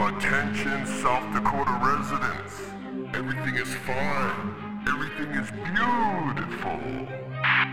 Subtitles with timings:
[0.00, 2.54] Attention South Dakota residents.
[3.14, 4.82] Everything is fine.
[4.88, 6.80] Everything is beautiful.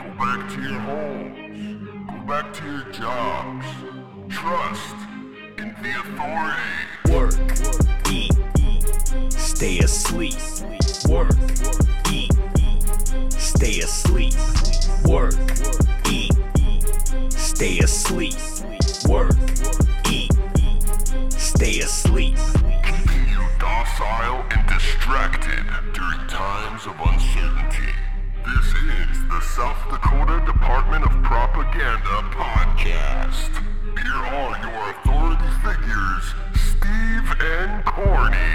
[0.03, 1.87] Go back to your homes.
[2.11, 3.65] Go back to your jobs.
[4.27, 4.95] Trust
[5.57, 6.87] in the authority.
[7.13, 8.33] Work, eat,
[9.31, 10.35] stay asleep.
[11.07, 11.31] Work,
[12.11, 12.33] eat,
[13.31, 14.33] stay asleep.
[15.05, 15.35] Work,
[16.11, 16.33] eat,
[17.31, 18.35] stay asleep.
[19.07, 19.46] Work,
[21.67, 22.37] stay asleep.
[22.83, 23.27] Keeping
[23.59, 27.91] docile and distracted during times of uncertainty.
[28.45, 33.51] This is the South Dakota Department of Propaganda podcast.
[34.01, 38.53] Here are your authority figures, Steve and Corny.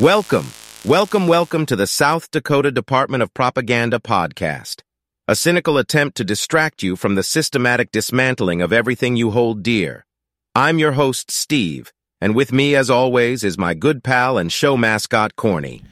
[0.00, 0.46] Welcome,
[0.84, 4.82] welcome, welcome to the South Dakota Department of Propaganda podcast,
[5.28, 10.06] a cynical attempt to distract you from the systematic dismantling of everything you hold dear.
[10.54, 14.76] I'm your host, Steve, and with me, as always, is my good pal and show
[14.76, 15.82] mascot, Corny.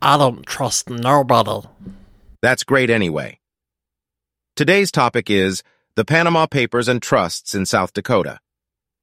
[0.00, 1.66] I don't trust nobody.
[2.42, 3.40] That's great anyway.
[4.54, 5.62] Today's topic is
[5.96, 8.38] the Panama Papers and Trusts in South Dakota.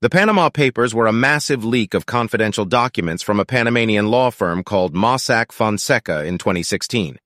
[0.03, 4.61] The Panama Papers were a massive leak of confidential documents from a Panamanian law firm
[4.61, 7.17] called Mossack Fonseca in 2016.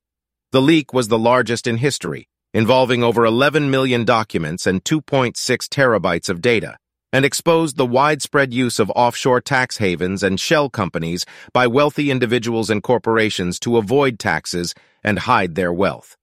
[0.52, 5.33] The leak was the largest in history, involving over 11 million documents and 2.6
[5.70, 6.78] terabytes of data,
[7.11, 12.70] and exposed the widespread use of offshore tax havens and shell companies by wealthy individuals
[12.70, 16.16] and corporations to avoid taxes and hide their wealth.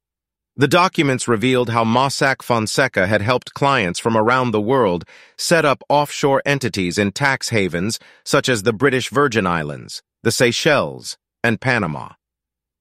[0.56, 5.04] The documents revealed how Mossack Fonseca had helped clients from around the world
[5.36, 11.18] set up offshore entities in tax havens such as the British Virgin Islands, the Seychelles,
[11.42, 12.10] and Panama.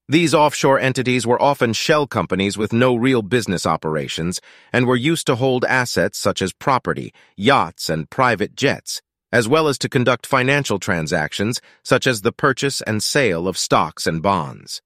[0.08, 4.40] These offshore entities were often shell companies with no real business operations
[4.72, 9.02] and were used to hold assets such as property, yachts, and private jets,
[9.32, 14.06] as well as to conduct financial transactions such as the purchase and sale of stocks
[14.06, 14.80] and bonds.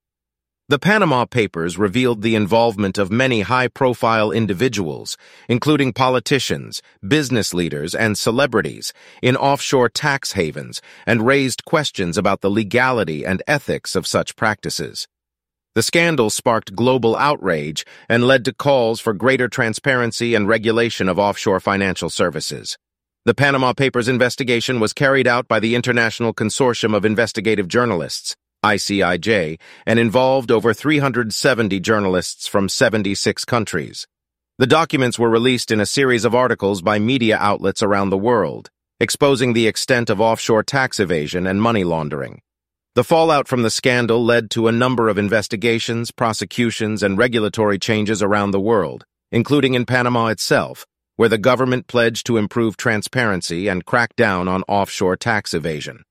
[0.71, 5.17] The Panama Papers revealed the involvement of many high-profile individuals,
[5.49, 8.93] including politicians, business leaders, and celebrities,
[9.23, 15.09] in offshore tax havens and raised questions about the legality and ethics of such practices.
[15.75, 21.19] The scandal sparked global outrage and led to calls for greater transparency and regulation of
[21.19, 22.77] offshore financial services.
[23.25, 29.59] The Panama Papers investigation was carried out by the International Consortium of Investigative Journalists, ICIJ,
[29.87, 34.07] and involved over 370 journalists from 76 countries.
[34.59, 38.71] The documents were released in a series of articles by media outlets around the world,
[38.99, 42.41] exposing the extent of offshore tax evasion and money laundering.
[42.97, 48.21] The fallout from the scandal led to a number of investigations, prosecutions, and regulatory changes
[48.21, 53.85] around the world, including in Panama itself, where the government pledged to improve transparency and
[53.85, 56.03] crack down on offshore tax evasion.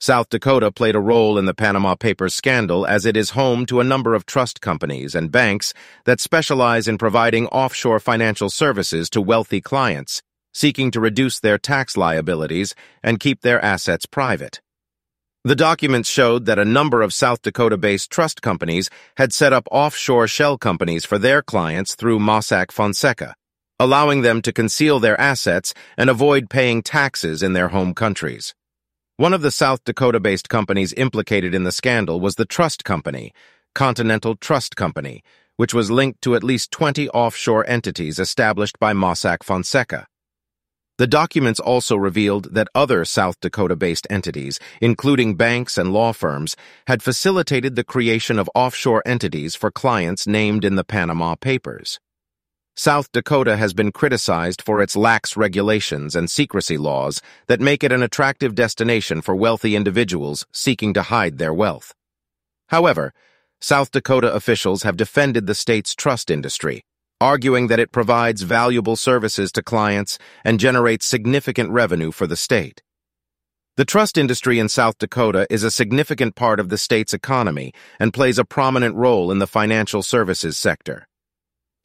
[0.00, 3.80] South Dakota played a role in the Panama Papers scandal as it is home to
[3.80, 9.20] a number of trust companies and banks that specialize in providing offshore financial services to
[9.20, 10.22] wealthy clients,
[10.54, 14.60] seeking to reduce their tax liabilities and keep their assets private.
[15.42, 20.28] The documents showed that a number of South Dakota-based trust companies had set up offshore
[20.28, 23.34] shell companies for their clients through Mossack Fonseca,
[23.80, 28.54] allowing them to conceal their assets and avoid paying taxes in their home countries.
[29.18, 33.32] One of the South Dakota-based companies implicated in the scandal was the Trust Company,
[33.74, 35.24] Continental Trust Company,
[35.56, 40.06] which was linked to at least 20 offshore entities established by Mossack Fonseca.
[40.98, 46.54] The documents also revealed that other South Dakota-based entities, including banks and law firms,
[46.86, 51.98] had facilitated the creation of offshore entities for clients named in the Panama Papers.
[52.78, 57.90] South Dakota has been criticized for its lax regulations and secrecy laws that make it
[57.90, 61.92] an attractive destination for wealthy individuals seeking to hide their wealth.
[62.68, 63.12] However,
[63.60, 66.84] South Dakota officials have defended the state's trust industry,
[67.20, 72.80] arguing that it provides valuable services to clients and generates significant revenue for the state.
[73.76, 78.14] The trust industry in South Dakota is a significant part of the state's economy and
[78.14, 81.08] plays a prominent role in the financial services sector.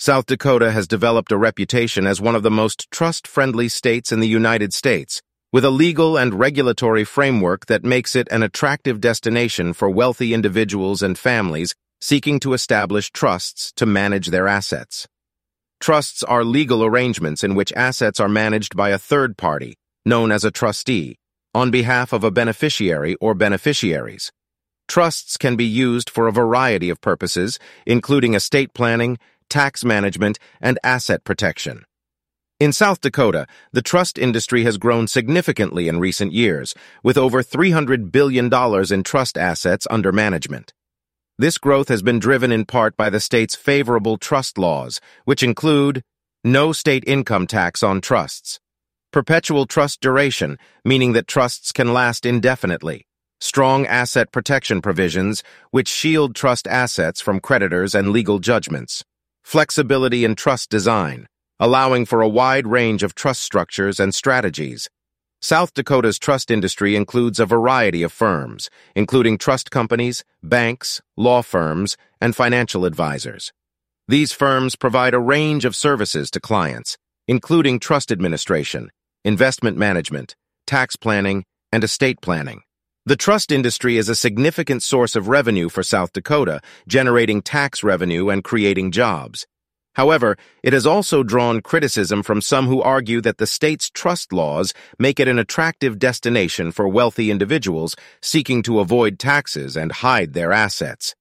[0.05, 4.27] South Dakota has developed a reputation as one of the most trust-friendly states in the
[4.27, 5.21] United States,
[5.53, 11.01] with a legal and regulatory framework that makes it an attractive destination for wealthy individuals
[11.01, 15.07] and families seeking to establish trusts to manage their assets.
[15.79, 20.43] Trusts are legal arrangements in which assets are managed by a third party, known as
[20.43, 21.15] a trustee,
[21.55, 24.33] on behalf of a beneficiary or beneficiaries.
[24.89, 29.17] Trusts can be used for a variety of purposes, including estate planning,
[29.53, 31.83] tax management, and asset protection.
[32.59, 36.73] In South Dakota, the trust industry has grown significantly in recent years,
[37.03, 38.51] with over $300 billion
[38.91, 40.73] in trust assets under management.
[41.37, 46.01] This growth has been driven in part by the state's favorable trust laws, which include
[46.43, 48.59] no state income tax on trusts,
[49.11, 53.05] perpetual trust duration, meaning that trusts can last indefinitely,
[53.39, 59.03] strong asset protection provisions, which shield trust assets from creditors and legal judgments,
[59.43, 61.27] flexibility in trust design,
[61.59, 64.89] allowing for a wide range of trust structures and strategies.
[65.41, 71.97] South Dakota's trust industry includes a variety of firms, including trust companies, banks, law firms,
[72.21, 73.51] and financial advisors.
[74.07, 76.97] These firms provide a range of services to clients,
[77.27, 78.89] including trust administration,
[79.25, 80.35] investment management,
[80.65, 82.61] tax planning, and estate planning.
[83.05, 88.29] The trust industry is a significant source of revenue for South Dakota, generating tax revenue
[88.29, 89.45] and creating jobs.
[89.95, 94.73] However, it has also drawn criticism from some who argue that the state's trust laws
[94.97, 100.53] make it an attractive destination for wealthy individuals seeking to avoid taxes and hide their
[100.53, 101.13] assets.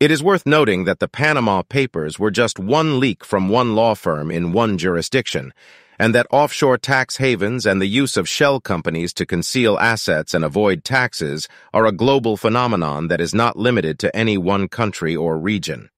[0.00, 3.94] It is worth noting that the Panama Papers were just one leak from one law
[3.94, 5.52] firm in one jurisdiction,
[5.98, 10.44] and that offshore tax havens and the use of shell companies to conceal assets and
[10.44, 15.38] avoid taxes are a global phenomenon that is not limited to any one country or
[15.38, 15.90] region.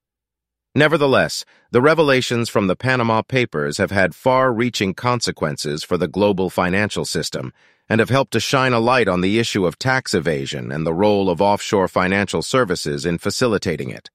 [0.74, 7.06] Nevertheless, the revelations from the Panama Papers have had far-reaching consequences for the global financial
[7.06, 7.52] system
[7.88, 10.92] and have helped to shine a light on the issue of tax evasion and the
[10.92, 14.10] role of offshore financial services in facilitating it.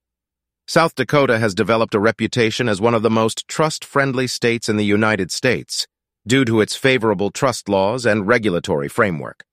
[0.74, 4.86] South Dakota has developed a reputation as one of the most trust-friendly states in the
[4.86, 5.86] United States
[6.26, 9.44] due to its favorable trust laws and regulatory framework.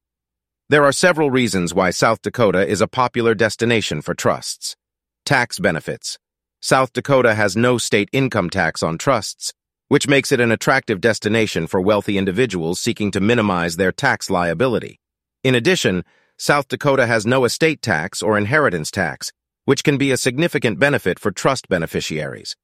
[0.68, 4.76] There are several reasons why South Dakota is a popular destination for trusts.
[5.24, 6.20] Tax benefits.
[6.62, 9.52] South Dakota has no state income tax on trusts,
[9.88, 15.00] which makes it an attractive destination for wealthy individuals seeking to minimize their tax liability.
[15.42, 16.04] In addition,
[16.36, 19.32] South Dakota has no estate tax or inheritance tax,
[19.68, 22.56] which can be a significant benefit for trust beneficiaries.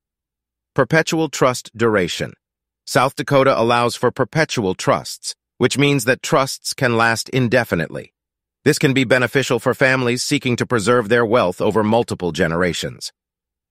[0.74, 2.32] Perpetual trust duration.
[2.86, 8.14] South Dakota allows for perpetual trusts, which means that trusts can last indefinitely.
[8.64, 13.12] This can be beneficial for families seeking to preserve their wealth over multiple generations.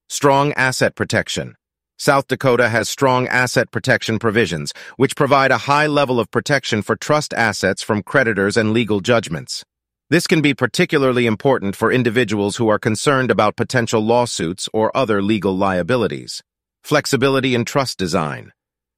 [0.07, 1.55] Strong asset protection.
[1.97, 6.95] South Dakota has strong asset protection provisions, which provide a high level of protection for
[6.95, 9.65] trust assets from creditors and legal judgments.
[10.13, 15.23] This can be particularly important for individuals who are concerned about potential lawsuits or other
[15.23, 16.43] legal liabilities.
[16.83, 18.51] Flexibility in trust design.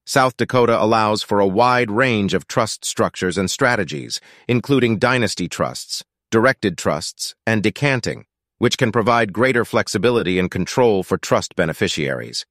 [0.05, 4.19] South Dakota allows for a wide range of trust structures and strategies,
[4.49, 8.25] including dynasty trusts, directed trusts, and decanting
[8.57, 12.45] which can provide greater flexibility and control for trust beneficiaries.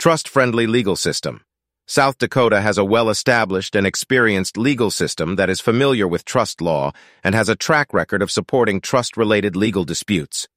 [0.00, 1.42] Trust-friendly legal system.
[1.86, 6.92] South Dakota has a well-established and experienced legal system that is familiar with trust law
[7.22, 10.48] and has a track record of supporting trust-related legal disputes.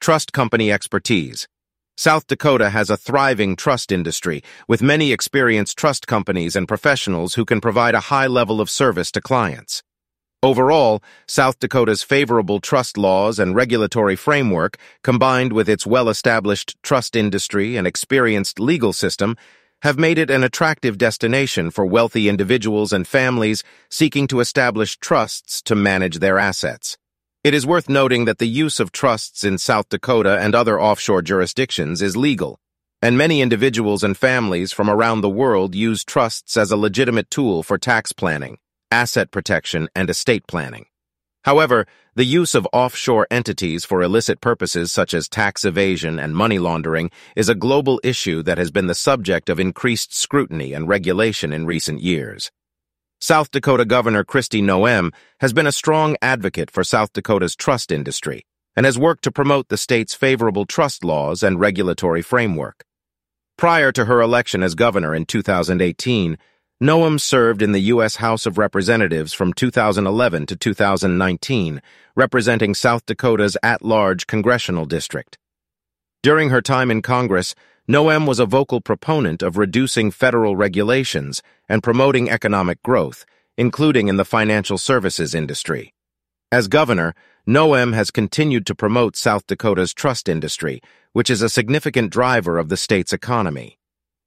[0.00, 1.48] Trust company expertise.
[1.96, 7.44] South Dakota has a thriving trust industry with many experienced trust companies and professionals who
[7.44, 9.82] can provide a high level of service to clients.
[10.40, 17.76] Overall, South Dakota's favorable trust laws and regulatory framework, combined with its well-established trust industry
[17.76, 19.36] and experienced legal system,
[19.86, 25.62] have made it an attractive destination for wealthy individuals and families seeking to establish trusts
[25.62, 26.98] to manage their assets.
[27.44, 31.22] It is worth noting that the use of trusts in South Dakota and other offshore
[31.22, 32.58] jurisdictions is legal,
[33.00, 37.62] and many individuals and families from around the world use trusts as a legitimate tool
[37.62, 38.58] for tax planning
[38.90, 40.86] asset protection, and estate planning.
[41.46, 41.86] However,
[42.16, 47.08] the use of offshore entities for illicit purposes such as tax evasion and money laundering
[47.36, 51.64] is a global issue that has been the subject of increased scrutiny and regulation in
[51.64, 52.50] recent years.
[53.20, 58.44] South Dakota Governor Kristi Noem has been a strong advocate for South Dakota's trust industry
[58.74, 62.84] and has worked to promote the state's favorable trust laws and regulatory framework.
[63.56, 66.38] Prior to her election as governor in 2018,
[66.82, 68.16] Noem served in the U.S.
[68.16, 71.80] House of Representatives from 2011 to 2019,
[72.14, 75.38] representing South Dakota's at-large congressional district.
[76.22, 77.54] During her time in Congress,
[77.88, 83.24] Noem was a vocal proponent of reducing federal regulations and promoting economic growth,
[83.56, 85.94] including in the financial services industry.
[86.52, 87.14] As governor,
[87.48, 90.82] Noem has continued to promote South Dakota's trust industry,
[91.14, 93.78] which is a significant driver of the state's economy.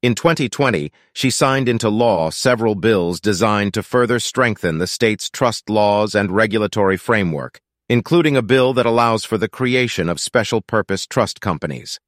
[0.02, 5.70] In 2020, she signed into law several bills designed to further strengthen the state's trust
[5.70, 11.06] laws and regulatory framework, including a bill that allows for the creation of special purpose
[11.06, 12.00] trust companies.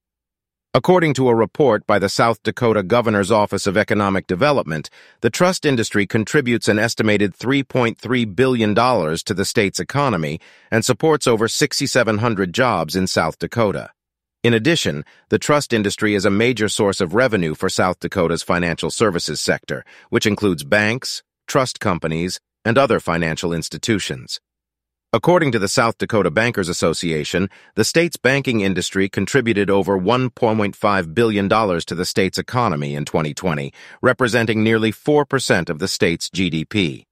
[0.74, 5.66] According to a report by the South Dakota Governor's Office of Economic Development, the trust
[5.66, 10.40] industry contributes an estimated $3.3 billion to the state's economy
[10.72, 13.90] and supports over 6,700 jobs in South Dakota.
[14.44, 18.90] In addition, the trust industry is a major source of revenue for South Dakota's financial
[18.90, 24.40] services sector, which includes banks, trust companies, and other financial institutions.
[25.14, 31.48] According to the South Dakota Bankers Association, the state's banking industry contributed over $1.5 billion
[31.50, 33.72] to the state's economy in 2020,
[34.02, 37.06] representing nearly 4% of the state's GDP.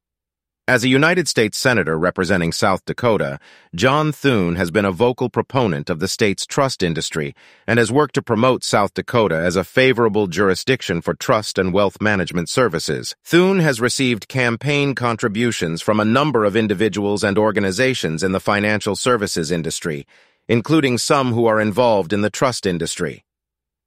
[0.69, 3.39] As a United States Senator representing South Dakota,
[3.73, 7.33] John Thune has been a vocal proponent of the state's trust industry
[7.65, 11.99] and has worked to promote South Dakota as a favorable jurisdiction for trust and wealth
[11.99, 13.15] management services.
[13.23, 18.95] Thune has received campaign contributions from a number of individuals and organizations in the financial
[18.95, 20.05] services industry,
[20.47, 23.23] including some who are involved in the trust industry.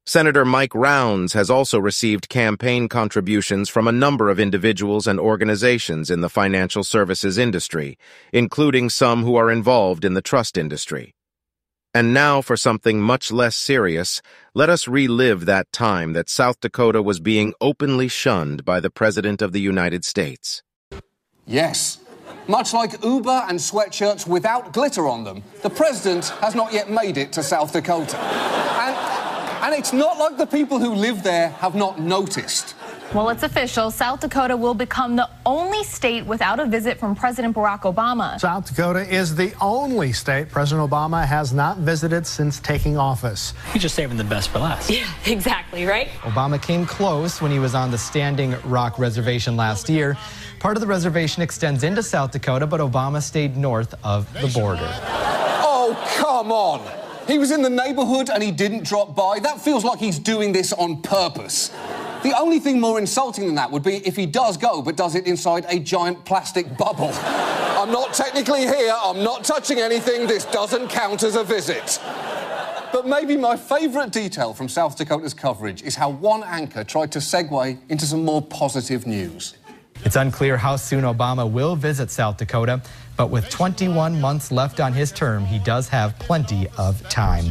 [0.05, 6.11] Senator Mike Rounds has also received campaign contributions from a number of individuals and organizations
[6.11, 7.97] in the financial services industry,
[8.33, 11.15] including some who are involved in the trust industry.
[11.95, 14.21] And now for something much less serious,
[14.55, 19.41] let us relive that time that South Dakota was being openly shunned by the President
[19.41, 20.65] of the United States.
[21.47, 21.99] Yes.
[22.49, 27.17] Much like Uber and sweatshirts without glitter on them, the president has not yet made
[27.17, 28.17] it to South Dakota.
[28.19, 29.12] And
[29.63, 32.75] and it's not like the people who live there have not noticed.
[33.15, 33.91] Well, it's official.
[33.91, 38.41] South Dakota will become the only state without a visit from President Barack Obama.
[38.41, 43.53] South Dakota is the only state President Obama has not visited since taking office.
[43.73, 44.91] He's just saving the best for last.
[45.03, 46.09] Yeah, exactly, right?
[46.23, 50.17] Obama came close when he was on the Standing Rock Reservation last year.
[50.59, 54.89] Part of the reservation extends into South Dakota, but Obama stayed north of the border.
[55.65, 57.12] Oh, come on.
[57.27, 59.39] He was in the neighborhood and he didn't drop by.
[59.39, 61.69] That feels like he's doing this on purpose.
[62.23, 65.15] The only thing more insulting than that would be if he does go, but does
[65.15, 67.11] it inside a giant plastic bubble.
[67.13, 71.99] I'm not technically here, I'm not touching anything, this doesn't count as a visit.
[72.93, 77.19] But maybe my favourite detail from South Dakota's coverage is how one anchor tried to
[77.19, 79.55] segue into some more positive news.
[80.05, 82.81] It's unclear how soon Obama will visit South Dakota,
[83.17, 87.45] but with 21 months left on his term, he does have plenty of time.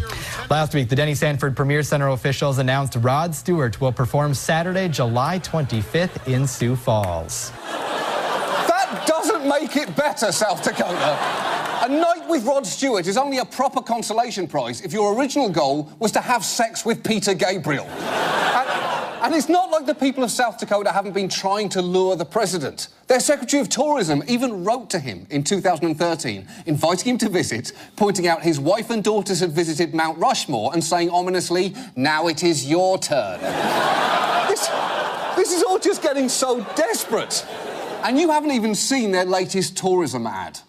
[0.50, 5.40] Last week, the Denny Sanford Premier Center officials announced Rod Stewart will perform Saturday, July
[5.40, 7.52] 25th in Sioux Falls.
[8.68, 11.18] That doesn't make it better, South Dakota.
[11.84, 15.92] A night with Rod Stewart is only a proper consolation prize if your original goal
[16.00, 17.86] was to have sex with Peter Gabriel.
[17.86, 18.91] And
[19.30, 22.88] it's not like the people of South Dakota haven't been trying to lure the president.
[23.06, 28.28] Their Secretary of Tourism even wrote to him in 2013, inviting him to visit, pointing
[28.28, 32.68] out his wife and daughters had visited Mount Rushmore and saying ominously, Now it is
[32.68, 33.40] your turn.
[34.50, 34.68] this,
[35.36, 37.46] this is all just getting so desperate.
[38.04, 40.60] And you haven't even seen their latest tourism ad.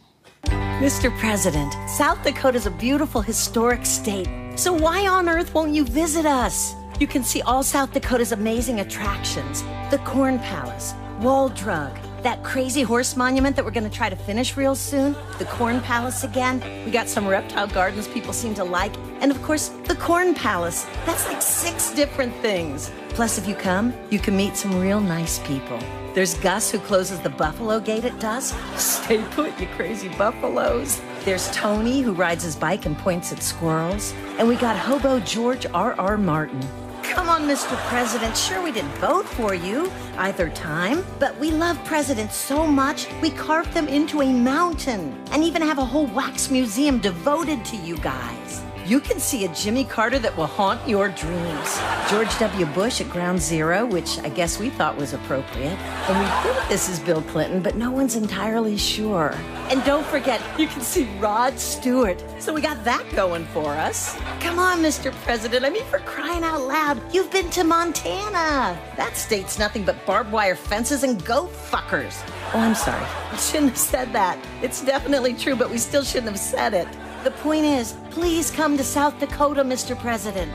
[0.82, 1.16] Mr.
[1.18, 4.28] President, South Dakota's a beautiful historic state.
[4.56, 6.74] So why on earth won't you visit us?
[6.98, 12.82] You can see all South Dakota's amazing attractions the Corn Palace, Wall Drug, that crazy
[12.82, 16.62] horse monument that we're going to try to finish real soon, the Corn Palace again.
[16.84, 20.86] We got some reptile gardens people seem to like, and of course, the Corn Palace.
[21.04, 22.90] That's like six different things.
[23.10, 25.78] Plus, if you come, you can meet some real nice people.
[26.14, 28.56] There's Gus who closes the buffalo gate at dusk.
[28.76, 31.00] Stay put, you crazy buffaloes.
[31.24, 34.12] There's Tony who rides his bike and points at squirrels.
[34.38, 36.18] And we got hobo George R.R.
[36.18, 36.60] Martin
[37.02, 37.76] Come on, Mr.
[37.88, 38.34] President.
[38.34, 43.28] Sure, we didn't vote for you either time, but we love presidents so much we
[43.28, 47.98] carved them into a mountain and even have a whole wax museum devoted to you
[47.98, 48.62] guys.
[48.84, 51.80] You can see a Jimmy Carter that will haunt your dreams.
[52.10, 52.66] George W.
[52.66, 55.78] Bush at Ground Zero, which I guess we thought was appropriate.
[56.08, 59.34] And we think this is Bill Clinton, but no one's entirely sure.
[59.70, 62.22] And don't forget, you can see Rod Stewart.
[62.40, 64.18] So we got that going for us.
[64.40, 65.12] Come on, Mr.
[65.22, 65.64] President.
[65.64, 68.76] I mean, for crying out loud, you've been to Montana.
[68.96, 72.20] That state's nothing but barbed wire fences and goat fuckers.
[72.52, 73.06] Oh, I'm sorry.
[73.30, 74.44] I shouldn't have said that.
[74.60, 76.88] It's definitely true, but we still shouldn't have said it.
[77.22, 79.96] The point is, please come to South Dakota, Mr.
[79.96, 80.52] President.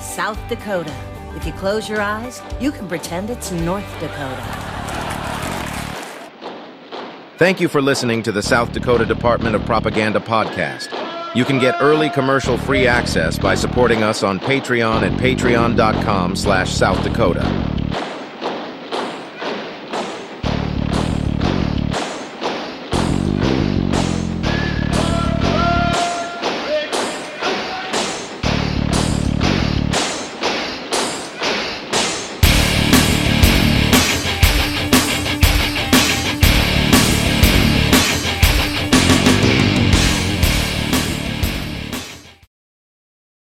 [0.00, 0.92] South Dakota.
[1.36, 4.42] If you close your eyes, you can pretend it's North Dakota.
[7.38, 10.88] Thank you for listening to the South Dakota Department of Propaganda podcast.
[11.36, 17.02] You can get early commercial-free access by supporting us on Patreon at patreon.com slash South
[17.04, 17.79] Dakota.